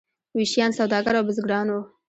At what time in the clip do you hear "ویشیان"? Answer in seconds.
0.37-0.71